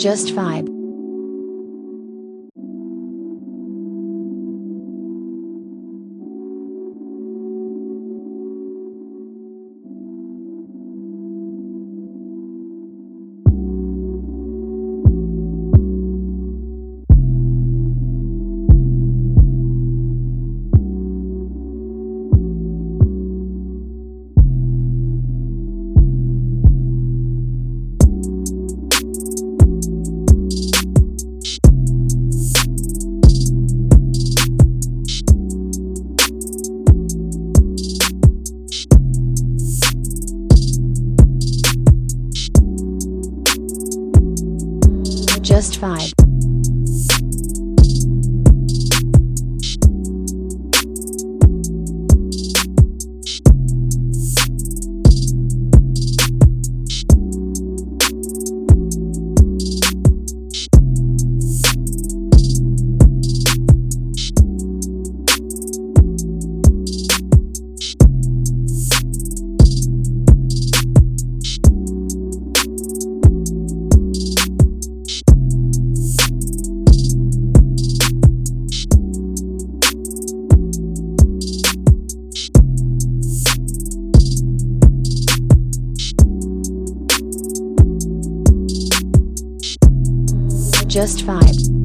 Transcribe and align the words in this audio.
Just 0.00 0.28
Vibe. 0.34 0.79
Just 45.50 45.80
Vibe. 45.80 46.29
Just 90.90 91.24
Vibe. 91.24 91.79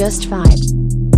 Just 0.00 0.30
Vibe. 0.30 1.09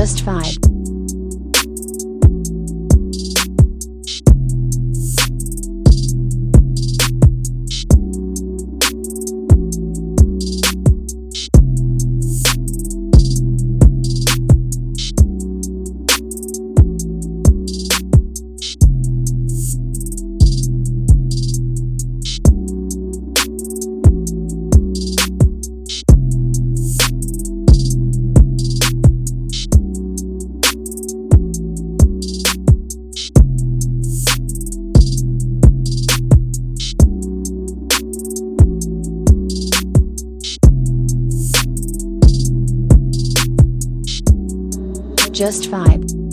Just 0.00 0.24
Vibe. 0.24 0.69
Just 45.40 45.70
Vibe. 45.70 46.29